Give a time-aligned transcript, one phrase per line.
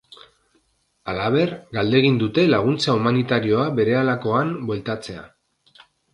[1.11, 5.29] Halaber, galdegin dute laguntza humanitarioa berehalakoan bueltatzea.